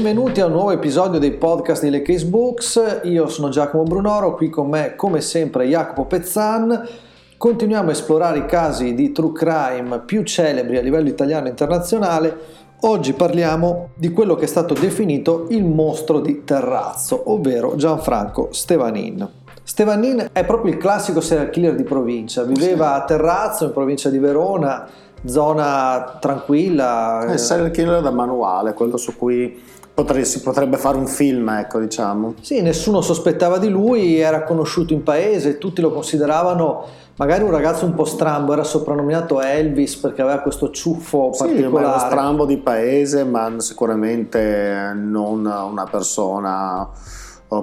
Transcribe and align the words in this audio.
Benvenuti 0.00 0.40
a 0.40 0.46
un 0.46 0.52
nuovo 0.52 0.70
episodio 0.70 1.18
dei 1.18 1.32
podcast 1.32 1.82
di 1.82 1.90
Le 1.90 2.00
Case 2.00 2.24
Books. 2.24 3.00
Io 3.02 3.28
sono 3.28 3.50
Giacomo 3.50 3.82
Brunoro, 3.82 4.34
qui 4.34 4.48
con 4.48 4.66
me 4.66 4.94
come 4.96 5.20
sempre 5.20 5.66
Jacopo 5.66 6.06
Pezzan. 6.06 6.88
Continuiamo 7.36 7.90
a 7.90 7.92
esplorare 7.92 8.38
i 8.38 8.46
casi 8.46 8.94
di 8.94 9.12
true 9.12 9.32
crime 9.32 10.00
più 10.06 10.22
celebri 10.22 10.78
a 10.78 10.80
livello 10.80 11.10
italiano 11.10 11.48
e 11.48 11.50
internazionale. 11.50 12.38
Oggi 12.80 13.12
parliamo 13.12 13.90
di 13.94 14.10
quello 14.10 14.36
che 14.36 14.44
è 14.44 14.48
stato 14.48 14.72
definito 14.72 15.44
il 15.50 15.66
mostro 15.66 16.20
di 16.20 16.44
Terrazzo, 16.44 17.30
ovvero 17.30 17.76
Gianfranco 17.76 18.48
Stevanin. 18.52 19.28
Stevanin 19.62 20.30
è 20.32 20.46
proprio 20.46 20.72
il 20.72 20.78
classico 20.78 21.20
serial 21.20 21.50
killer 21.50 21.74
di 21.74 21.84
provincia, 21.84 22.42
viveva 22.42 22.94
a 22.94 23.04
Terrazzo 23.04 23.66
in 23.66 23.72
provincia 23.72 24.08
di 24.08 24.18
Verona, 24.18 24.88
zona 25.26 26.16
tranquilla. 26.18 27.26
È 27.26 27.32
il 27.32 27.38
serial 27.38 27.70
killer 27.70 28.00
da 28.00 28.10
manuale, 28.10 28.72
quello 28.72 28.96
su 28.96 29.14
cui 29.18 29.78
Potre, 29.92 30.24
si 30.24 30.40
potrebbe 30.40 30.76
fare 30.76 30.96
un 30.96 31.06
film, 31.06 31.48
ecco, 31.50 31.78
diciamo. 31.78 32.34
Sì, 32.40 32.62
nessuno 32.62 33.00
sospettava 33.00 33.58
di 33.58 33.68
lui, 33.68 34.18
era 34.18 34.44
conosciuto 34.44 34.92
in 34.92 35.02
paese, 35.02 35.58
tutti 35.58 35.80
lo 35.80 35.90
consideravano 35.92 36.84
magari 37.16 37.42
un 37.42 37.50
ragazzo 37.50 37.84
un 37.84 37.92
po' 37.92 38.06
strambo, 38.06 38.54
era 38.54 38.64
soprannominato 38.64 39.42
Elvis 39.42 39.96
perché 39.96 40.22
aveva 40.22 40.38
questo 40.38 40.70
ciuffo 40.70 41.32
sì, 41.34 41.44
particolare. 41.44 41.98
Sì, 41.98 42.06
strambo 42.06 42.46
di 42.46 42.56
paese, 42.56 43.24
ma 43.24 43.52
sicuramente 43.58 44.92
non 44.94 45.44
una 45.44 45.84
persona 45.84 46.88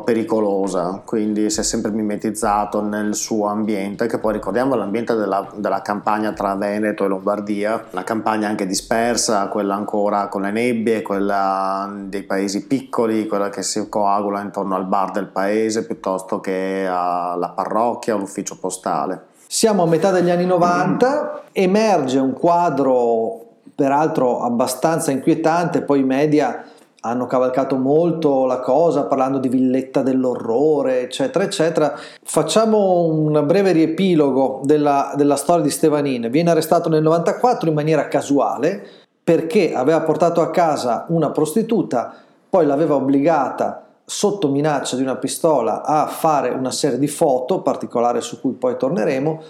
pericolosa, 0.04 1.02
quindi 1.06 1.50
si 1.50 1.62
è 1.62 1.64
sempre 1.64 1.92
mimetizzato 1.92 2.82
nel 2.82 3.16
suo 3.16 3.48
ambiente, 3.48 4.06
che 4.08 4.20
poi 4.20 4.34
ricordiamo 4.34 4.76
l'ambiente 4.76 5.16
della, 5.16 5.50
della, 5.56 5.82
campagna 5.82 6.34
tra 6.34 6.56
Veneto 6.56 7.06
e 7.06 7.08
Lombardia, 7.08 7.86
una 7.92 8.04
campagna 8.04 8.50
anche 8.50 8.66
dispersa, 8.66 9.48
quella 9.48 9.76
ancora 9.76 10.28
con 10.28 10.42
le 10.42 10.52
nebbie, 10.52 11.02
quella 11.02 11.90
dei 12.04 12.24
paesi 12.24 12.68
piccoli, 12.68 13.28
quella 13.28 13.48
che 13.48 13.64
si 13.64 13.88
coagula 13.88 14.42
intorno 14.42 14.76
al 14.76 14.86
bar 14.86 15.12
del 15.12 15.28
paese 15.28 15.86
piuttosto 15.86 16.42
che 16.42 16.86
alla 16.86 17.54
parrocchia 17.56 18.16
all'ufficio 18.16 18.58
postale. 18.60 19.28
Siamo 19.48 19.84
a 19.84 19.88
metà 19.88 20.12
degli 20.12 20.30
anni 20.30 20.46
90, 20.46 21.44
emerge 21.54 22.20
un 22.20 22.34
quadro 22.34 23.46
peraltro 23.74 24.42
abbastanza 24.42 25.12
inquietante, 25.12 25.82
poi 25.82 26.00
i 26.00 26.04
media 26.04 26.66
hanno 27.08 27.26
cavalcato 27.26 27.78
molto 27.78 28.46
la 28.46 28.60
cosa 28.60 29.06
parlando 29.06 29.38
di 29.38 29.50
villetta 29.50 30.02
dell'orrore, 30.02 31.02
eccetera, 31.02 31.44
eccetera. 31.44 31.94
Facciamo 32.24 33.04
un 33.06 33.44
breve 33.46 33.72
riepilogo 33.72 34.62
della, 34.64 35.14
della 35.16 35.36
storia 35.36 35.64
di 35.64 35.70
Stevanin. 35.70 36.30
Viene 36.30 36.52
arrestato 36.52 36.90
nel 36.90 37.02
94 37.02 37.70
in 37.70 37.76
maniera 37.76 38.08
casuale 38.08 38.86
perché 39.24 39.74
aveva 39.74 40.02
portato 40.02 40.42
a 40.42 40.52
casa 40.52 41.06
una 41.10 41.32
prostituta, 41.32 42.14
poi 42.50 42.66
l'aveva 42.66 42.96
obbligata 42.96 43.88
sotto 44.06 44.50
minaccia 44.50 44.96
di 44.96 45.02
una 45.02 45.18
pistola 45.18 45.84
a 45.84 46.08
fare 46.08 46.50
una 46.50 46.72
serie 46.72 46.98
di 46.98 47.10
foto, 47.10 47.62
particolare 47.62 48.22
su 48.22 48.40
cui 48.40 48.54
poi 48.54 48.78
torneremo, 48.78 49.42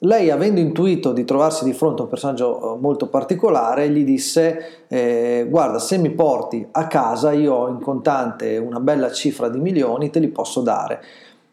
lei, 0.00 0.30
avendo 0.30 0.60
intuito 0.60 1.12
di 1.12 1.24
trovarsi 1.24 1.64
di 1.64 1.72
fronte 1.72 2.00
a 2.00 2.04
un 2.04 2.10
personaggio 2.10 2.74
eh, 2.74 2.78
molto 2.78 3.08
particolare, 3.08 3.88
gli 3.88 4.04
disse: 4.04 4.84
eh, 4.88 5.46
Guarda, 5.48 5.78
se 5.78 5.96
mi 5.96 6.10
porti 6.10 6.66
a 6.70 6.86
casa, 6.86 7.32
io 7.32 7.54
ho 7.54 7.68
in 7.68 7.80
contante 7.80 8.58
una 8.58 8.80
bella 8.80 9.10
cifra 9.10 9.48
di 9.48 9.58
milioni, 9.58 10.10
te 10.10 10.18
li 10.18 10.28
posso 10.28 10.60
dare. 10.60 11.02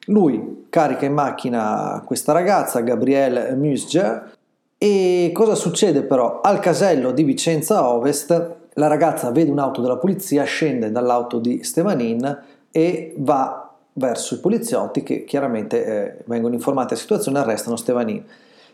Lui 0.07 0.65
carica 0.69 1.05
in 1.05 1.13
macchina 1.13 2.03
questa 2.05 2.33
ragazza, 2.33 2.81
Gabrielle 2.81 3.55
Musger, 3.55 4.33
e 4.77 5.31
cosa 5.33 5.55
succede 5.55 6.03
però? 6.03 6.41
Al 6.41 6.59
casello 6.59 7.11
di 7.11 7.23
Vicenza 7.23 7.87
Ovest, 7.87 8.55
la 8.73 8.87
ragazza 8.87 9.31
vede 9.31 9.51
un'auto 9.51 9.79
della 9.79 9.95
polizia, 9.95 10.43
scende 10.43 10.91
dall'auto 10.91 11.39
di 11.39 11.63
Stevanin 11.63 12.41
e 12.69 13.13
va 13.19 13.62
verso 13.93 14.35
i 14.35 14.39
poliziotti 14.39 15.03
che 15.03 15.23
chiaramente 15.23 15.85
eh, 15.85 16.23
vengono 16.25 16.53
informati 16.53 16.89
della 16.89 16.99
situazione 16.99 17.39
e 17.39 17.41
arrestano 17.41 17.75
Stevanin. 17.75 18.23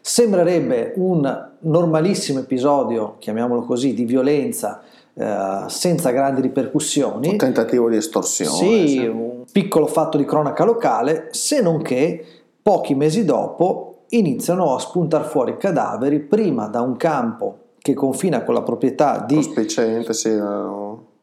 Sembrerebbe 0.02 0.94
un 0.96 1.50
normalissimo 1.60 2.40
episodio, 2.40 3.16
chiamiamolo 3.20 3.64
così, 3.64 3.94
di 3.94 4.06
violenza 4.06 4.82
eh, 5.14 5.64
senza 5.68 6.12
grandi 6.12 6.42
ripercussioni. 6.42 7.30
Un 7.30 7.38
tentativo 7.38 7.90
di 7.90 7.98
estorsione. 7.98 8.56
Sì, 8.56 8.88
sì, 8.88 9.06
un 9.06 9.44
piccolo 9.52 9.88
fatto 9.88 10.18
di 10.18 10.26
cronaca 10.26 10.64
locale, 10.64 11.28
se 11.32 11.62
non 11.62 11.82
che 11.82 12.26
pochi 12.62 12.96
mesi 12.96 13.26
dopo 13.26 14.04
iniziano 14.10 14.74
a 14.74 14.80
spuntare 14.80 15.26
fuori 15.26 15.58
cadaveri 15.58 16.20
prima 16.20 16.68
da 16.68 16.82
un 16.82 16.96
campo 16.96 17.58
che 17.80 17.94
confina 17.94 18.44
con 18.44 18.54
la 18.54 18.62
proprietà 18.62 19.24
di, 19.28 19.42
sì, 19.42 20.40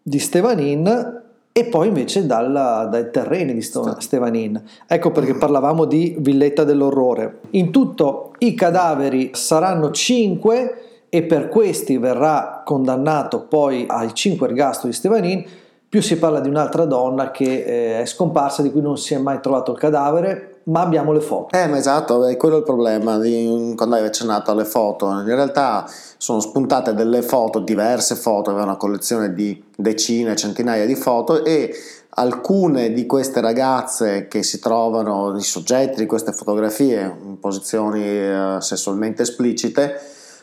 di 0.03 0.19
Stevanin 0.19 1.25
e 1.59 1.65
poi 1.65 1.89
invece 1.89 2.27
dal, 2.27 2.53
dai 2.91 3.11
terreni 3.11 3.55
di 3.55 3.63
Stevanin. 3.63 4.63
Ecco 4.87 5.11
perché 5.11 5.37
parlavamo 5.37 5.87
di 5.87 6.15
villetta 6.19 6.65
dell'orrore. 6.65 7.39
In 7.53 7.71
tutto 7.71 8.35
i 8.41 8.53
cadaveri 8.53 9.31
saranno 9.33 9.91
5 9.91 10.83
e 11.09 11.23
per 11.23 11.49
questi 11.49 11.97
verrà 11.97 12.61
condannato 12.63 13.47
poi 13.47 13.87
ai 13.89 14.13
5 14.13 14.47
ergastoli 14.49 14.93
di 14.93 14.99
Stevanin 14.99 15.45
più 15.89 16.03
si 16.03 16.19
parla 16.19 16.41
di 16.41 16.51
un'altra 16.51 16.85
donna 16.85 17.31
che 17.31 17.65
eh, 17.65 18.01
è 18.03 18.05
scomparsa, 18.05 18.61
di 18.61 18.71
cui 18.71 18.83
non 18.83 18.99
si 18.99 19.15
è 19.15 19.19
mai 19.19 19.41
trovato 19.41 19.73
il 19.73 19.79
cadavere, 19.79 20.56
ma 20.67 20.81
abbiamo 20.81 21.13
le 21.13 21.21
foto. 21.21 21.57
Eh, 21.57 21.67
ma 21.69 21.77
esatto, 21.77 22.27
è 22.27 22.37
quello 22.37 22.57
il 22.57 22.63
problema 22.63 23.19
di, 23.19 23.73
quando 23.77 23.97
hai 23.97 24.05
accennato 24.05 24.51
alle 24.51 24.65
foto. 24.65 25.09
In 25.11 25.25
realtà 25.25 25.89
sono 26.17 26.41
spuntate 26.41 26.95
delle 26.95 27.23
foto, 27.23 27.61
diverse 27.61 28.17
foto, 28.17 28.51
aveva 28.51 28.65
una 28.65 28.77
collezione 28.77 29.33
di 29.33 29.63
decine, 29.77 30.35
centinaia 30.35 30.87
di 30.87 30.97
foto 30.97 31.45
e 31.45 31.73
alcune 32.19 32.93
di 32.93 33.07
queste 33.07 33.41
ragazze 33.41 34.27
che 34.27 34.43
si 34.43 34.59
trovano, 34.59 35.37
i 35.37 35.43
soggetti 35.43 36.01
di 36.01 36.07
queste 36.07 36.33
fotografie 36.33 37.15
in 37.23 37.39
posizioni 37.39 38.03
eh, 38.03 38.57
sessualmente 38.59 39.23
esplicite, 39.23 40.01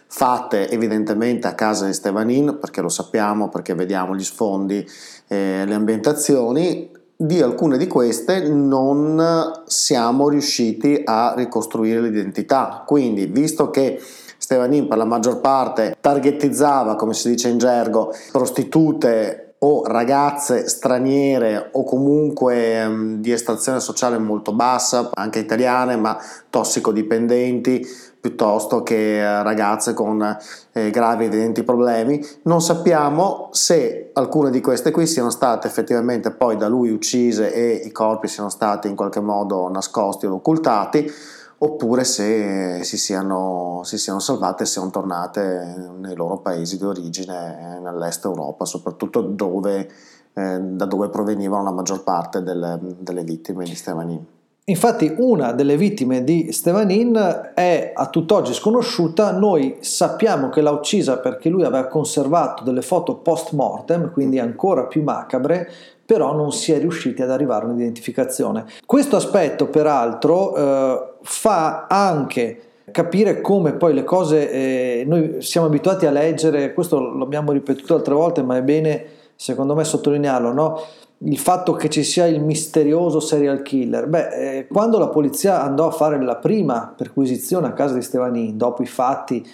fatte 0.07 0.69
evidentemente 0.69 1.47
a 1.47 1.55
casa 1.55 1.85
di 1.85 1.94
Stevanin, 1.94 2.59
perché 2.61 2.79
lo 2.79 2.90
sappiamo, 2.90 3.50
perché 3.50 3.73
vediamo 3.73 4.16
gli 4.16 4.23
sfondi, 4.23 4.88
eh, 5.28 5.63
le 5.66 5.73
ambientazioni, 5.73 6.91
di 7.23 7.41
alcune 7.41 7.78
di 7.78 7.88
queste 7.88 8.50
non 8.50 9.63
siamo 9.66 10.28
riusciti 10.28 11.01
a 11.06 11.34
ricostruire 11.38 12.01
l'identità. 12.01 12.84
Quindi, 12.85 13.28
visto 13.28 13.69
che 13.69 13.97
Stevanin 14.38 14.89
per 14.89 14.97
la 14.97 15.06
maggior 15.06 15.39
parte 15.39 15.95
targetizzava, 16.01 16.95
come 16.95 17.13
si 17.13 17.29
dice 17.29 17.47
in 17.47 17.59
gergo, 17.59 18.13
prostitute 18.29 19.56
o 19.59 19.85
ragazze 19.85 20.67
straniere 20.67 21.69
o 21.72 21.85
comunque 21.85 22.84
um, 22.84 23.22
di 23.22 23.31
estrazione 23.31 23.79
sociale 23.79 24.17
molto 24.17 24.51
bassa, 24.51 25.09
anche 25.13 25.40
italiane, 25.40 25.95
ma 25.95 26.17
tossicodipendenti, 26.50 27.88
piuttosto 28.23 28.84
che 28.84 29.19
eh, 29.19 29.44
ragazze 29.44 29.94
con 29.94 30.38
eh, 30.72 30.89
gravi 30.91 31.25
evidenti 31.25 31.63
problemi. 31.63 32.25
Non 32.44 32.61
sappiamo 32.61 33.50
se 33.51 34.11
alcune 34.13 34.50
di 34.50 34.61
queste 34.61 34.91
qui 34.91 35.06
siano 35.07 35.29
state 35.29 35.67
effettivamente 35.67 36.31
poi 36.31 36.56
da 36.56 36.69
lui 36.69 36.89
uccise 36.89 37.53
e 37.53 37.81
i 37.84 37.91
corpi 37.91 38.29
siano 38.29 38.47
stati 38.47 38.88
in 38.88 38.95
qualche 38.95 39.19
modo 39.19 39.67
nascosti 39.67 40.25
o 40.25 40.35
occultati 40.35 41.11
oppure 41.57 42.06
se 42.06 42.81
si 42.85 42.97
siano, 42.97 43.81
si 43.84 43.97
siano 43.97 44.19
salvate 44.19 44.63
e 44.63 44.67
siano 44.67 44.90
tornate 44.90 45.91
nei 45.97 46.16
loro 46.16 46.38
paesi 46.38 46.78
di 46.78 46.85
origine 46.85 47.78
nell'est 47.81 48.23
Europa, 48.23 48.63
soprattutto 48.63 49.19
dove, 49.19 49.90
eh, 50.34 50.59
da 50.61 50.85
dove 50.85 51.09
provenivano 51.09 51.63
la 51.63 51.72
maggior 51.72 52.03
parte 52.03 52.41
delle, 52.41 52.79
delle 53.00 53.23
vittime 53.23 53.66
di 53.66 53.75
Stevanin. 53.75 54.25
Infatti 54.66 55.13
una 55.18 55.51
delle 55.51 55.75
vittime 55.75 56.24
di 56.24 56.53
Stevanin 56.53 57.51
è 57.53 57.91
a 57.94 58.07
tutt'oggi 58.07 58.53
sconosciuta, 58.53 59.34
noi 59.34 59.75
sappiamo 59.81 60.47
che 60.47 60.62
l'ha 60.62 60.72
uccisa 60.72 61.17
perché 61.17 61.49
lui 61.49 61.66
aveva 61.66 61.87
conservato 61.87 62.64
delle 62.64 62.82
foto 62.82 63.16
post 63.16 63.52
mortem, 63.52 64.09
quindi 64.14 64.40
ancora 64.40 64.85
più 64.85 65.03
macabre, 65.03 65.70
però 66.05 66.34
non 66.34 66.53
si 66.53 66.72
è 66.72 66.79
riusciti 66.79 67.22
ad 67.22 67.29
arrivare 67.29 67.66
a 67.66 67.67
un'identificazione. 67.67 68.64
Questo 68.85 69.17
aspetto 69.17 69.67
peraltro 69.67 70.55
eh, 70.55 71.03
fa 71.23 71.87
anche 71.87 72.61
capire 72.90 73.41
come 73.41 73.73
poi 73.73 73.93
le 73.93 74.05
cose, 74.05 74.49
eh, 74.49 75.03
noi 75.05 75.41
siamo 75.41 75.67
abituati 75.67 76.05
a 76.05 76.11
leggere, 76.11 76.73
questo 76.73 77.02
l'abbiamo 77.17 77.52
ripetuto 77.52 77.96
altre 77.96 78.14
volte, 78.14 78.41
ma 78.41 78.55
è 78.55 78.61
bene 78.61 79.05
secondo 79.35 79.76
me 79.76 79.84
sottolinearlo, 79.84 80.53
no? 80.53 80.82
Il 81.19 81.37
fatto 81.37 81.73
che 81.73 81.89
ci 81.89 82.03
sia 82.03 82.25
il 82.25 82.41
misterioso 82.41 83.19
serial 83.19 83.61
killer. 83.61 84.07
Beh, 84.07 84.57
eh, 84.57 84.67
quando 84.67 84.99
la 84.99 85.07
polizia 85.07 85.61
andò 85.61 85.87
a 85.87 85.91
fare 85.91 86.21
la 86.21 86.35
prima 86.35 86.93
perquisizione 86.95 87.67
a 87.67 87.73
casa 87.73 87.93
di 87.93 88.01
Stevanin, 88.01 88.57
dopo 88.57 88.81
i 88.81 88.87
fatti 88.87 89.45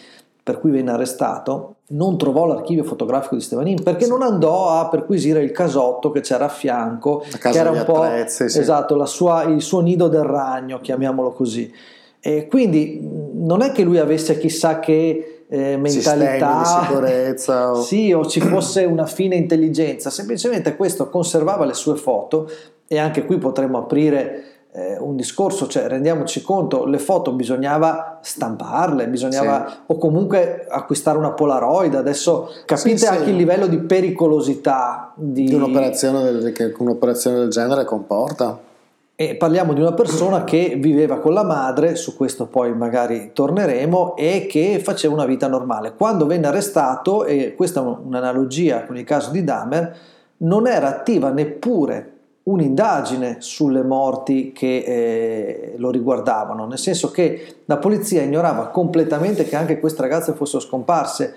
per 0.41 0.59
cui 0.59 0.71
venne 0.71 0.91
arrestato, 0.91 1.75
non 1.89 2.17
trovò 2.17 2.45
l'archivio 2.45 2.83
fotografico 2.83 3.35
di 3.35 3.41
Stevanin 3.41 3.83
perché 3.83 4.05
sì. 4.05 4.09
non 4.09 4.23
andò 4.23 4.79
a 4.79 4.87
perquisire 4.87 5.43
il 5.43 5.51
casotto 5.51 6.09
che 6.09 6.21
c'era 6.21 6.45
a 6.45 6.49
fianco, 6.49 7.23
che 7.39 7.49
era 7.49 7.69
un 7.69 7.83
po' 7.85 8.01
attrezzi, 8.01 8.49
sì. 8.49 8.59
esatto, 8.59 9.05
sua, 9.05 9.43
il 9.43 9.61
suo 9.61 9.81
nido 9.81 10.07
del 10.07 10.23
ragno, 10.23 10.79
chiamiamolo 10.79 11.33
così. 11.33 11.71
E 12.19 12.47
quindi 12.47 12.99
non 13.33 13.61
è 13.61 13.71
che 13.71 13.83
lui 13.83 13.99
avesse 13.99 14.39
chissà 14.39 14.79
che 14.79 15.38
eh, 15.49 15.77
mentalità, 15.77 16.59
di 16.59 16.85
sicurezza. 16.85 17.71
O... 17.71 17.81
sì, 17.81 18.11
o 18.13 18.25
ci 18.25 18.39
fosse 18.39 18.83
una 18.85 19.05
fine 19.05 19.35
intelligenza, 19.35 20.09
semplicemente 20.09 20.75
questo 20.75 21.09
conservava 21.09 21.65
le 21.65 21.73
sue 21.73 21.95
foto 21.95 22.49
e 22.87 22.97
anche 22.97 23.25
qui 23.25 23.37
potremmo 23.37 23.79
aprire 23.79 24.43
eh, 24.71 24.97
un 24.99 25.15
discorso, 25.15 25.67
cioè 25.67 25.87
rendiamoci 25.87 26.41
conto, 26.41 26.85
le 26.85 26.99
foto 26.99 27.31
bisognava 27.31 28.19
stamparle, 28.21 29.07
bisognava 29.07 29.67
sì. 29.67 29.75
o 29.87 29.97
comunque 29.97 30.67
acquistare 30.69 31.17
una 31.17 31.31
Polaroid, 31.31 31.95
adesso 31.95 32.49
capite 32.65 32.97
sì, 32.97 33.05
anche 33.07 33.23
sì. 33.25 33.29
il 33.31 33.35
livello 33.35 33.65
di 33.65 33.79
pericolosità 33.79 35.11
di, 35.15 35.45
di 35.45 35.53
un'operazione 35.53 36.23
del, 36.23 36.51
che 36.51 36.73
un'operazione 36.77 37.37
del 37.39 37.49
genere 37.49 37.83
comporta. 37.85 38.67
E 39.21 39.35
parliamo 39.35 39.73
di 39.73 39.81
una 39.81 39.91
persona 39.91 40.45
che 40.45 40.77
viveva 40.79 41.19
con 41.19 41.33
la 41.33 41.43
madre, 41.43 41.97
su 41.97 42.15
questo 42.15 42.45
poi 42.45 42.73
magari 42.73 43.31
torneremo, 43.33 44.15
e 44.15 44.47
che 44.49 44.79
faceva 44.81 45.13
una 45.13 45.25
vita 45.25 45.49
normale. 45.49 45.93
Quando 45.93 46.25
venne 46.25 46.47
arrestato, 46.47 47.25
e 47.25 47.53
questa 47.53 47.81
è 47.81 47.83
un'analogia 47.83 48.85
con 48.85 48.95
il 48.95 49.03
caso 49.03 49.31
di 49.31 49.43
Dahmer, 49.43 49.93
non 50.37 50.67
era 50.67 50.87
attiva 50.87 51.31
neppure 51.31 52.13
un'indagine 52.43 53.35
sulle 53.39 53.83
morti 53.83 54.53
che 54.53 54.77
eh, 54.77 55.73
lo 55.75 55.91
riguardavano, 55.91 56.65
nel 56.65 56.79
senso 56.79 57.11
che 57.11 57.63
la 57.65 57.75
polizia 57.75 58.21
ignorava 58.21 58.67
completamente 58.69 59.43
che 59.43 59.57
anche 59.57 59.81
queste 59.81 60.01
ragazze 60.01 60.31
fossero 60.31 60.61
scomparse 60.61 61.35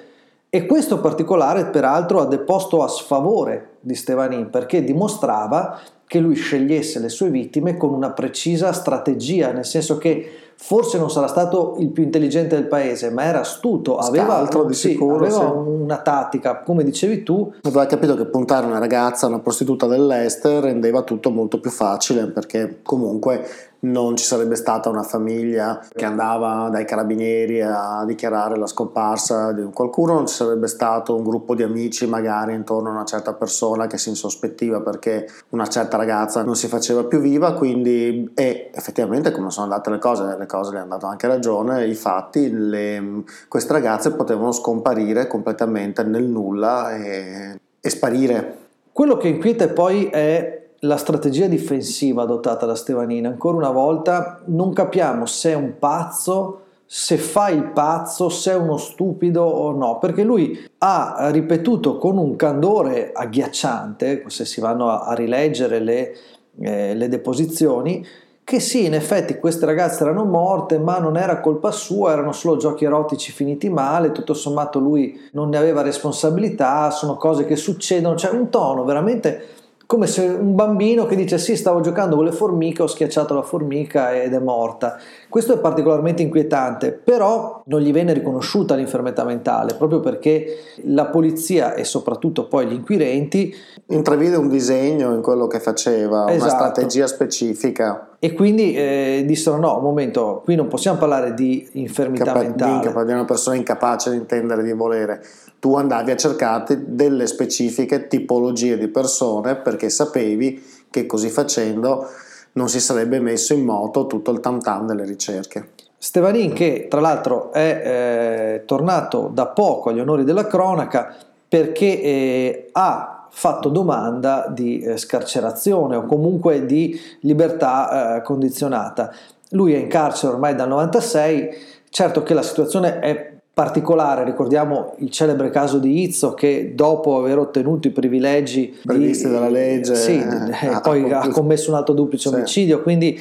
e 0.54 0.66
questo 0.66 1.00
particolare 1.00 1.64
peraltro 1.69 2.20
ha 2.20 2.26
deposto 2.26 2.82
a 2.82 2.88
sfavore 2.88 3.76
di 3.81 3.94
Stevanin 3.94 4.50
perché 4.50 4.84
dimostrava 4.84 5.81
che 6.06 6.19
lui 6.19 6.34
scegliesse 6.34 6.99
le 6.99 7.08
sue 7.08 7.31
vittime 7.31 7.78
con 7.78 7.94
una 7.94 8.10
precisa 8.10 8.70
strategia, 8.75 9.50
nel 9.50 9.64
senso 9.64 9.96
che 9.96 10.52
forse 10.54 10.99
non 10.99 11.10
sarà 11.10 11.26
stato 11.26 11.76
il 11.78 11.88
più 11.88 12.02
intelligente 12.02 12.54
del 12.54 12.66
paese, 12.66 13.08
ma 13.08 13.25
era 13.25 13.40
astuto, 13.40 13.96
aveva, 13.96 14.34
Scaltro, 14.34 14.70
sì, 14.72 14.90
sicuro, 14.90 15.25
aveva 15.25 15.38
sì. 15.38 15.44
una 15.56 16.02
tattica, 16.02 16.60
come 16.60 16.84
dicevi 16.84 17.22
tu. 17.22 17.50
Aveva 17.62 17.87
capito 17.87 18.14
che 18.14 18.26
puntare 18.26 18.66
una 18.66 18.78
ragazza, 18.78 19.26
una 19.28 19.40
prostituta 19.40 19.87
dell'est, 19.87 20.44
rendeva 20.44 21.00
tutto 21.00 21.31
molto 21.31 21.60
più 21.60 21.70
facile, 21.70 22.26
perché 22.26 22.81
comunque 22.82 23.71
non 23.84 24.17
ci 24.17 24.25
sarebbe 24.25 24.55
stata 24.55 24.88
una 24.88 25.02
famiglia 25.02 25.84
che 25.93 26.05
andava 26.05 26.69
dai 26.69 26.84
carabinieri 26.84 27.62
a 27.62 28.05
dichiarare 28.06 28.56
la 28.56 28.67
scomparsa 28.67 29.52
di 29.52 29.62
qualcuno, 29.73 30.14
non 30.14 30.26
ci 30.26 30.34
sarebbe 30.34 30.69
stato 30.69 31.17
un 31.17 31.25
gruppo 31.25 31.55
di 31.55 31.62
amici 31.62 32.06
magari 32.06 32.55
intorno 32.55 32.90
a 32.90 32.93
una 32.93 33.05
certa 33.05 33.32
persona 33.32 33.87
che 33.87 33.99
si 33.99 34.08
insospettiva 34.11 34.81
perché 34.81 35.29
una 35.50 35.67
certa 35.67 35.96
ragazza 35.96 36.43
non 36.43 36.55
si 36.55 36.69
faceva 36.69 37.05
più 37.05 37.19
viva, 37.19 37.55
quindi 37.55 38.31
e 38.34 38.70
effettivamente 38.73 39.32
come 39.32 39.50
sono 39.50 39.64
andate 39.64 39.90
le 39.90 39.99
cose, 39.99 40.37
le 40.38 40.46
cose 40.46 40.73
le 40.73 40.79
hanno 40.79 40.90
dato 40.90 41.06
anche 41.06 41.26
ragione, 41.26 41.87
i 41.87 41.94
fatti, 41.94 42.50
le, 42.50 43.25
queste 43.49 43.73
ragazze 43.73 44.12
potevano 44.12 44.52
scomparire 44.52 45.26
completamente 45.26 46.05
nel 46.05 46.25
nulla 46.25 46.94
e, 46.94 47.58
e 47.81 47.90
sparire. 47.90 48.58
Quello 48.93 49.17
che 49.17 49.29
inquieta 49.29 49.69
poi 49.69 50.06
è 50.06 50.62
la 50.84 50.96
strategia 50.96 51.46
difensiva 51.46 52.23
adottata 52.23 52.67
da 52.67 52.75
Stevanini, 52.75 53.26
ancora 53.26 53.56
una 53.56 53.70
volta 53.70 54.40
non 54.46 54.73
capiamo 54.73 55.26
se 55.26 55.52
è 55.52 55.55
un 55.55 55.75
pazzo, 55.79 56.61
se 56.84 57.19
fa 57.19 57.50
il 57.50 57.70
pazzo, 57.70 58.29
se 58.29 58.50
è 58.50 58.56
uno 58.56 58.76
stupido 58.76 59.43
o 59.44 59.70
no, 59.73 59.99
perché 59.99 60.25
lui 60.25 60.58
ha 60.79 61.29
ripetuto 61.31 61.99
con 61.99 62.19
un 62.19 62.34
candore 62.34 63.12
agghiacciante, 63.12 64.25
se 64.26 64.44
si 64.44 64.61
vanno 64.61 64.90
a, 64.90 65.14
rileggere 65.14 65.79
le, 65.79 66.14
eh, 66.61 66.94
le 66.94 67.08
deposizioni, 67.08 68.05
che 68.43 68.58
sì, 68.58 68.84
in 68.84 68.94
effetti 68.94 69.38
queste 69.38 69.64
ragazze 69.64 70.02
erano 70.02 70.25
morte, 70.25 70.81
ma 70.81 70.99
non 70.99 71.17
era 71.17 71.38
colpa 71.38 71.70
sua, 71.70 72.11
erano 72.11 72.32
solo 72.32 72.56
giochi 72.56 72.84
erotici 72.84 73.31
finiti 73.31 73.70
male, 73.70 74.11
tutto 74.11 74.34
sommato 74.34 74.81
lui 74.81 75.17
non 75.32 75.49
ne 75.49 75.58
aveva 75.58 75.81
responsabilità, 75.81 76.90
sono 76.90 77.17
cose 77.17 77.46
che 77.46 77.55
succedono, 77.55 78.17
cioè 78.17 78.32
un 78.32 78.50
tono 78.50 78.84
veramente 78.84 79.61
come 79.93 80.06
se 80.06 80.23
un 80.23 80.55
bambino 80.55 81.05
che 81.05 81.15
dice 81.15 81.37
sì 81.37 81.55
stavo 81.55 81.83
giocando 81.83 82.17
con 82.17 82.25
le 82.25 82.33
formiche, 82.33 82.81
ho 82.81 82.87
schiacciato 82.87 83.35
la 83.35 83.43
formica 83.43 84.19
ed 84.19 84.33
è 84.33 84.39
morta. 84.39 84.97
Questo 85.29 85.53
è 85.53 85.59
particolarmente 85.59 86.23
inquietante, 86.23 86.93
però 86.93 87.61
non 87.67 87.83
gli 87.83 87.93
venne 87.93 88.15
riconosciuta 88.15 88.75
l'infermità 88.75 89.23
mentale, 89.25 89.75
proprio 89.75 90.00
perché 90.00 90.47
la 90.85 91.09
polizia 91.09 91.75
e 91.75 91.85
soprattutto 91.85 92.49
poi 92.49 92.69
gli 92.69 92.73
inquirenti 92.73 93.55
intravide 93.89 94.37
un 94.37 94.49
disegno 94.49 95.12
in 95.12 95.21
quello 95.21 95.47
che 95.47 95.61
faceva, 95.61 96.27
esatto. 96.31 96.43
una 96.43 96.49
strategia 96.49 97.06
specifica. 97.06 98.12
E 98.24 98.34
quindi 98.34 98.72
eh, 98.72 99.24
dissero 99.26 99.56
no, 99.56 99.78
un 99.78 99.82
momento, 99.82 100.42
qui 100.44 100.54
non 100.54 100.69
possiamo 100.69 100.96
parlare 100.96 101.34
di 101.34 101.69
infermità 101.72 102.26
Capa- 102.26 102.42
mentale. 102.42 102.86
Di, 102.86 103.04
di 103.04 103.12
una 103.12 103.24
persona 103.24 103.56
incapace 103.56 104.12
di 104.12 104.16
intendere, 104.16 104.62
di 104.62 104.72
volere 104.72 105.24
tu 105.58 105.74
andavi 105.74 106.12
a 106.12 106.16
cercarti 106.16 106.84
delle 106.86 107.26
specifiche 107.26 108.06
tipologie 108.06 108.78
di 108.78 108.86
persone 108.86 109.56
perché 109.56 109.90
sapevi 109.90 110.62
che 110.88 111.04
così 111.04 111.30
facendo 111.30 112.06
non 112.52 112.69
si 112.69 112.78
sarebbe 112.78 113.19
messo 113.19 113.54
in 113.54 113.64
moto 113.64 114.06
tutto 114.06 114.30
il 114.30 114.38
tam 114.38 114.60
tam 114.60 114.86
delle 114.86 115.04
ricerche. 115.04 115.70
Stevanin 115.98 116.52
che 116.52 116.86
tra 116.88 117.00
l'altro 117.00 117.50
è 117.50 117.82
eh, 117.84 118.62
tornato 118.66 119.30
da 119.32 119.48
poco 119.48 119.90
agli 119.90 119.98
onori 119.98 120.22
della 120.22 120.46
cronaca 120.46 121.12
perché 121.48 122.00
eh, 122.00 122.69
ha 122.70 123.12
fatto 123.34 123.70
domanda 123.70 124.46
di 124.49 124.81
eh, 124.81 124.99
scarcerazione 124.99 125.96
o 125.96 126.05
comunque 126.05 126.67
di 126.67 126.99
libertà 127.20 128.17
eh, 128.17 128.23
condizionata. 128.23 129.12
Lui 129.50 129.73
è 129.73 129.79
in 129.79 129.88
carcere 129.88 130.34
ormai 130.34 130.55
dal 130.55 130.69
96, 130.69 131.49
certo 131.88 132.23
che 132.23 132.34
la 132.34 132.43
situazione 132.43 133.00
è 133.00 133.32
particolare, 133.55 134.25
ricordiamo 134.25 134.94
il 134.99 135.11
celebre 135.11 135.50
caso 135.50 135.79
di 135.79 136.02
Izzo 136.02 136.32
che 136.32 136.73
dopo 136.75 137.19
aver 137.19 137.38
ottenuto 137.38 137.87
i 137.87 137.90
privilegi 137.90 138.79
previsti 138.82 139.29
dalla 139.29 139.50
legge 139.50 139.94
sì, 139.94 140.12
eh, 140.12 140.69
eh 140.69 140.81
poi 140.81 141.12
ha 141.12 141.29
commesso 141.29 141.70
un 141.70 141.76
altro 141.76 141.93
duplice 141.93 142.29
sì. 142.29 142.34
omicidio, 142.34 142.81
quindi 142.81 143.20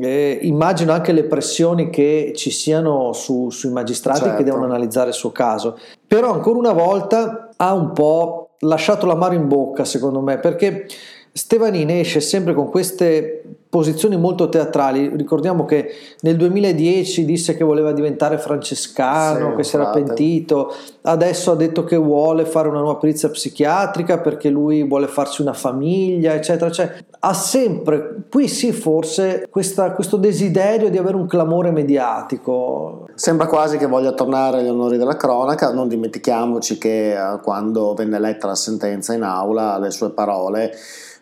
eh, 0.00 0.38
immagino 0.42 0.92
anche 0.92 1.12
le 1.12 1.24
pressioni 1.24 1.90
che 1.90 2.32
ci 2.34 2.50
siano 2.50 3.12
su, 3.12 3.50
sui 3.50 3.70
magistrati 3.70 4.20
certo. 4.20 4.36
che 4.36 4.44
devono 4.44 4.64
analizzare 4.64 5.08
il 5.08 5.14
suo 5.14 5.30
caso. 5.30 5.78
Però 6.06 6.32
ancora 6.32 6.58
una 6.58 6.72
volta 6.72 7.50
ha 7.56 7.72
un 7.72 7.92
po' 7.92 8.53
lasciato 8.64 9.06
l'amaro 9.06 9.34
in 9.34 9.48
bocca 9.48 9.84
secondo 9.84 10.20
me 10.20 10.38
perché 10.38 10.86
Stevanini 11.32 12.00
esce 12.00 12.20
sempre 12.20 12.54
con 12.54 12.70
queste 12.70 13.42
posizioni 13.74 14.16
molto 14.16 14.48
teatrali. 14.48 15.10
Ricordiamo 15.16 15.64
che 15.64 15.90
nel 16.20 16.36
2010 16.36 17.24
disse 17.24 17.56
che 17.56 17.64
voleva 17.64 17.90
diventare 17.90 18.38
francescano, 18.38 19.50
sì, 19.50 19.56
che 19.56 19.64
si 19.64 19.74
era 19.74 19.90
pentito, 19.90 20.72
adesso 21.02 21.50
ha 21.50 21.56
detto 21.56 21.82
che 21.82 21.96
vuole 21.96 22.44
fare 22.44 22.68
una 22.68 22.78
nuova 22.78 23.00
perizia 23.00 23.28
psichiatrica 23.30 24.18
perché 24.18 24.48
lui 24.48 24.84
vuole 24.84 25.08
farsi 25.08 25.42
una 25.42 25.54
famiglia, 25.54 26.34
eccetera. 26.34 26.70
Cioè, 26.70 27.04
ha 27.18 27.34
sempre, 27.34 28.26
qui 28.30 28.46
sì 28.46 28.70
forse, 28.70 29.48
questa, 29.50 29.90
questo 29.90 30.18
desiderio 30.18 30.88
di 30.88 30.96
avere 30.96 31.16
un 31.16 31.26
clamore 31.26 31.72
mediatico. 31.72 33.08
Sembra 33.16 33.48
quasi 33.48 33.76
che 33.76 33.86
voglia 33.86 34.12
tornare 34.12 34.58
agli 34.58 34.68
onori 34.68 34.98
della 34.98 35.16
cronaca, 35.16 35.72
non 35.72 35.88
dimentichiamoci 35.88 36.78
che 36.78 37.14
eh, 37.14 37.40
quando 37.42 37.92
venne 37.94 38.20
letta 38.20 38.46
la 38.46 38.54
sentenza 38.54 39.14
in 39.14 39.22
aula, 39.22 39.78
le 39.78 39.90
sue 39.90 40.10
parole 40.10 40.70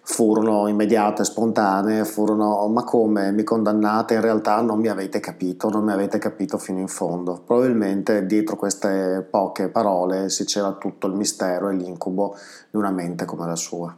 furono 0.05 0.67
immediate, 0.67 1.25
spontanee, 1.25 2.05
furono 2.05 2.67
ma 2.69 2.85
come 2.85 3.31
mi 3.31 3.45
condannate? 3.45 4.15
In 4.15 4.21
realtà 4.21 4.61
non 4.61 4.81
mi 4.81 4.89
avete 4.89 5.21
capito, 5.21 5.69
non 5.69 5.85
mi 5.85 5.93
avete 5.93 6.19
capito 6.19 6.59
fino 6.59 6.81
in 6.81 6.89
fondo. 6.89 7.43
Probabilmente 7.45 8.27
dietro 8.27 8.57
queste 8.57 9.27
poche 9.31 9.69
parole 9.69 10.29
si 10.29 10.45
c'era 10.45 10.73
tutto 10.73 11.07
il 11.07 11.15
mistero 11.15 11.69
e 11.69 11.75
l'incubo 11.75 12.37
di 12.71 12.77
una 12.77 12.91
mente 12.91 13.25
come 13.25 13.47
la 13.47 13.57
sua. 13.57 13.97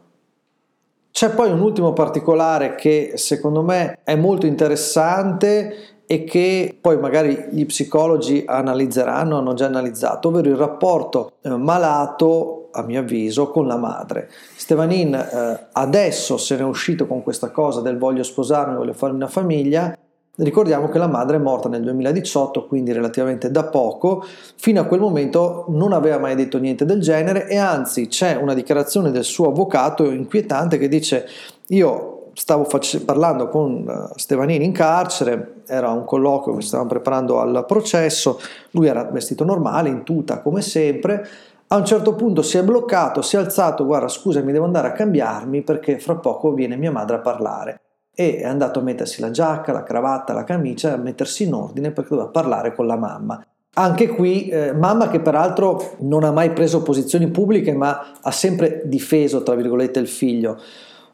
C'è 1.11 1.31
poi 1.31 1.51
un 1.51 1.61
ultimo 1.61 1.93
particolare 1.93 2.75
che 2.75 3.13
secondo 3.15 3.63
me 3.63 4.01
è 4.03 4.17
molto 4.17 4.47
interessante 4.47 6.03
e 6.07 6.25
che 6.25 6.77
poi 6.79 6.99
magari 6.99 7.49
gli 7.51 7.65
psicologi 7.67 8.45
analizzeranno, 8.47 9.39
hanno 9.39 9.55
già 9.55 9.67
analizzato, 9.67 10.29
ovvero 10.29 10.49
il 10.49 10.57
rapporto 10.57 11.33
eh, 11.41 11.51
malato 11.51 12.64
a 12.75 12.83
mio 12.83 13.01
avviso, 13.01 13.51
con 13.51 13.67
la 13.67 13.77
madre. 13.77 14.29
Stevanin 14.57 15.15
eh, 15.15 15.67
adesso 15.73 16.37
se 16.37 16.57
ne 16.57 16.63
è 16.63 16.65
uscito 16.65 17.07
con 17.07 17.23
questa 17.23 17.51
cosa 17.51 17.81
del 17.81 17.97
voglio 17.97 18.23
sposarmi, 18.23 18.77
voglio 18.77 18.93
fare 18.93 19.13
una 19.13 19.29
famiglia. 19.29 19.97
Ricordiamo 20.37 20.89
che 20.89 20.99
la 20.99 21.07
madre 21.07 21.37
è 21.37 21.39
morta 21.39 21.69
nel 21.69 21.83
2018, 21.83 22.67
quindi 22.67 22.93
relativamente 22.93 23.51
da 23.51 23.65
poco. 23.65 24.25
Fino 24.57 24.81
a 24.81 24.85
quel 24.85 25.01
momento 25.01 25.67
non 25.69 25.93
aveva 25.93 26.19
mai 26.19 26.35
detto 26.35 26.59
niente 26.59 26.85
del 26.85 27.01
genere 27.01 27.47
e 27.47 27.57
anzi 27.57 28.09
c'è 28.09 28.35
una 28.35 28.53
dichiarazione 28.55 29.13
del 29.13 29.25
suo 29.25 29.49
avvocato 29.49 30.11
inquietante 30.11 30.77
che 30.77 30.89
dice 30.89 31.29
io 31.69 32.15
stavo 32.35 32.65
face- 32.65 33.05
parlando 33.05 33.49
con 33.49 33.87
eh, 33.89 34.13
Stevanini 34.19 34.65
in 34.65 34.73
carcere, 34.73 35.63
era 35.67 35.91
un 35.91 36.05
colloquio 36.05 36.57
che 36.57 36.63
stavamo 36.63 36.89
preparando 36.89 37.41
al 37.41 37.65
processo, 37.67 38.41
lui 38.73 38.89
era 38.89 39.05
vestito 39.05 39.45
normale, 39.45 39.89
in 39.89 40.03
tuta 40.03 40.41
come 40.41 40.61
sempre, 40.61 41.27
a 41.69 41.77
un 41.77 41.85
certo 41.85 42.15
punto 42.15 42.43
si 42.43 42.59
è 42.59 42.63
bloccato, 42.63 43.23
si 43.23 43.37
è 43.37 43.39
alzato, 43.39 43.85
guarda 43.85 44.09
scusami 44.09 44.53
devo 44.53 44.65
andare 44.65 44.89
a 44.89 44.93
cambiarmi 44.93 45.63
perché 45.63 45.99
fra 45.99 46.17
poco 46.17 46.53
viene 46.53 46.77
mia 46.77 46.93
madre 46.93 47.17
a 47.17 47.21
parlare. 47.21 47.81
E 48.15 48.37
è 48.37 48.45
andato 48.45 48.79
a 48.79 48.83
mettersi 48.83 49.21
la 49.21 49.31
giacca, 49.31 49.73
la 49.73 49.83
cravatta, 49.83 50.33
la 50.33 50.45
camicia, 50.45 50.93
a 50.93 50.97
mettersi 50.97 51.45
in 51.45 51.55
ordine 51.55 51.91
perché 51.91 52.11
doveva 52.11 52.29
parlare 52.29 52.75
con 52.75 52.87
la 52.87 52.97
mamma. 52.97 53.45
Anche 53.77 54.07
qui, 54.07 54.47
eh, 54.49 54.73
mamma 54.73 55.09
che 55.09 55.19
peraltro 55.19 55.97
non 56.01 56.23
ha 56.23 56.31
mai 56.31 56.53
preso 56.53 56.83
posizioni 56.83 57.27
pubbliche, 57.27 57.73
ma 57.73 58.13
ha 58.21 58.31
sempre 58.31 58.83
difeso, 58.85 59.43
tra 59.43 59.57
virgolette, 59.57 59.99
il 59.99 60.07
figlio. 60.07 60.57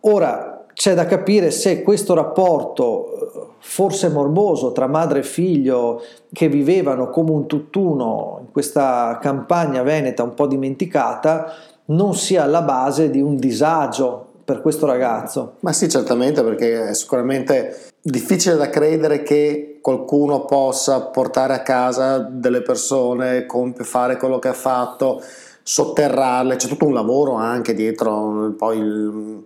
Ora, 0.01 0.60
c'è 0.75 0.95
da 0.95 1.07
capire 1.07 1.51
se 1.51 1.83
questo 1.83 2.15
rapporto, 2.15 3.13
eh, 3.13 3.47
forse 3.59 4.09
morboso, 4.09 4.73
tra 4.73 4.87
madre 4.87 5.21
e 5.21 5.25
figlio, 5.25 6.03
che 6.33 6.49
vivevano 6.49 7.11
come 7.11 7.31
un 7.31 7.47
tutt'uno 7.47 8.39
in 8.41 8.53
questa 8.53 9.19
campagna 9.21 9.83
veneta 9.83 10.23
un 10.23 10.35
po' 10.35 10.47
dimenticata, 10.47 11.53
non 11.87 12.15
sia 12.15 12.45
alla 12.45 12.63
base 12.63 13.11
di 13.11 13.21
un 13.21 13.37
disagio 13.37 14.27
per 14.45 14.61
questo 14.63 14.87
ragazzo. 14.87 15.55
Ma 15.61 15.73
sì, 15.73 15.89
certamente, 15.89 16.43
perché 16.43 16.89
è 16.89 16.95
sicuramente 16.95 17.89
difficile 18.03 18.57
da 18.57 18.69
credere 18.69 19.23
che 19.23 19.79
qualcuno 19.81 20.45
possa 20.45 21.03
portare 21.03 21.55
a 21.55 21.63
casa 21.63 22.19
delle 22.19 22.63
persone, 22.63 23.47
fare 23.81 24.17
quello 24.17 24.39
che 24.39 24.49
ha 24.49 24.55
fatto, 24.55 25.23
sotterrarle, 25.63 26.57
c'è 26.57 26.69
tutto 26.69 26.87
un 26.87 26.95
lavoro 26.95 27.35
anche 27.35 27.75
dietro, 27.75 28.53
poi 28.57 28.79
il, 28.79 29.43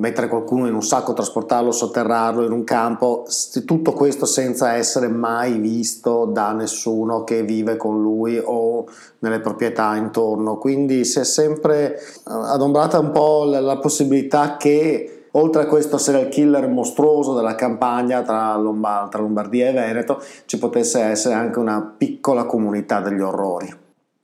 mettere 0.00 0.28
qualcuno 0.28 0.66
in 0.66 0.74
un 0.74 0.82
sacco, 0.82 1.12
trasportarlo, 1.12 1.70
sotterrarlo 1.70 2.44
in 2.44 2.52
un 2.52 2.64
campo, 2.64 3.24
tutto 3.66 3.92
questo 3.92 4.24
senza 4.24 4.72
essere 4.74 5.08
mai 5.08 5.58
visto 5.58 6.24
da 6.24 6.52
nessuno 6.52 7.22
che 7.22 7.42
vive 7.42 7.76
con 7.76 8.00
lui 8.00 8.40
o 8.42 8.86
nelle 9.18 9.40
proprietà 9.40 9.94
intorno. 9.96 10.56
Quindi 10.56 11.04
si 11.04 11.20
è 11.20 11.24
sempre 11.24 11.96
eh, 11.96 12.00
adombrata 12.24 12.98
un 12.98 13.10
po' 13.10 13.44
la, 13.44 13.76
possibilità 13.76 14.56
che 14.56 15.26
oltre 15.32 15.62
a 15.62 15.66
questo 15.66 15.98
serial 15.98 16.28
killer 16.28 16.66
mostruoso 16.66 17.34
della 17.34 17.54
campagna 17.54 18.22
tra, 18.22 18.56
Lombard- 18.56 19.10
tra 19.10 19.20
Lombardia 19.20 19.68
e 19.68 19.72
Veneto 19.72 20.22
ci 20.46 20.58
potesse 20.58 21.00
essere 21.00 21.34
anche 21.34 21.58
una 21.58 21.94
piccola 21.96 22.44
comunità 22.46 23.00
degli 23.00 23.20
orrori. 23.20 23.72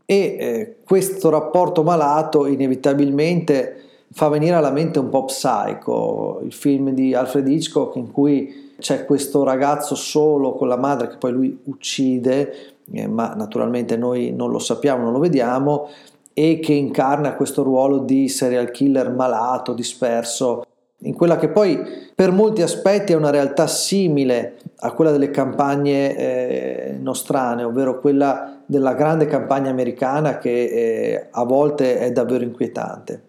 E 0.07 0.17
eh, 0.17 0.77
questo 0.87 1.29
rapporto 1.29 1.83
malato 1.83 2.47
inevitabilmente 2.47 3.86
fa 4.13 4.29
venire 4.29 4.55
alla 4.55 4.71
mente 4.71 4.99
un 4.99 5.09
po' 5.09 5.25
Psycho, 5.25 6.41
il 6.43 6.53
film 6.53 6.91
di 6.91 7.15
Alfred 7.15 7.47
Hitchcock 7.47 7.97
in 7.97 8.11
cui 8.11 8.75
c'è 8.79 9.05
questo 9.05 9.43
ragazzo 9.43 9.95
solo 9.95 10.55
con 10.55 10.69
la 10.69 10.77
madre 10.77 11.09
che 11.09 11.17
poi 11.17 11.33
lui 11.33 11.61
uccide, 11.65 12.75
eh, 12.93 13.07
ma 13.07 13.35
naturalmente 13.35 13.97
noi 13.97 14.33
non 14.33 14.51
lo 14.51 14.59
sappiamo, 14.59 15.05
non 15.05 15.13
lo 15.13 15.19
vediamo, 15.19 15.89
e 16.33 16.59
che 16.61 16.75
incarna 16.75 17.35
questo 17.35 17.63
ruolo 17.63 17.99
di 17.99 18.29
serial 18.29 18.71
killer 18.71 19.11
malato, 19.11 19.73
disperso, 19.73 20.65
in 21.01 21.15
quella 21.15 21.37
che 21.37 21.49
poi 21.49 21.79
per 22.15 22.33
molti 22.33 22.63
aspetti 22.63 23.13
è 23.13 23.17
una 23.17 23.31
realtà 23.31 23.67
simile 23.67 24.57
a 24.79 24.93
quella 24.93 25.11
delle 25.11 25.31
campagne 25.31 26.17
eh, 26.17 26.97
nostrane, 26.99 27.65
ovvero 27.65 28.01
quella 28.01 28.63
della 28.65 28.95
grande 28.95 29.27
campagna 29.27 29.71
americana 29.71 30.39
che 30.39 30.65
eh, 30.65 31.29
a 31.31 31.45
volte 31.45 31.99
è 31.99 32.13
davvero 32.13 32.45
inquietante. 32.45 33.23